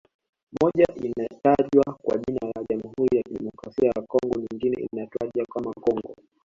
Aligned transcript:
Moja 0.61 0.85
inatajwa 1.07 1.93
kwa 2.03 2.17
jina 2.17 2.39
la 2.41 2.63
Jamhuri 2.69 3.17
ya 3.17 3.23
Kidemokrasia 3.23 3.87
ya 3.95 4.01
Congo 4.01 4.39
nyingine 4.41 4.77
ikitajwa 4.83 5.45
kama 5.53 5.73
Congo 5.73 6.15